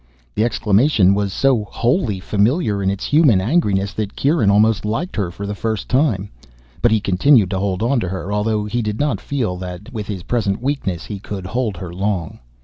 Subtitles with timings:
[0.33, 5.29] The exclamation was so wholly familiar in its human angriness that Kieran almost liked her,
[5.29, 6.31] for the first time.
[6.81, 10.23] But he continued to hold onto her, although he did not feel that with his
[10.23, 12.39] present weakness he could hold her long.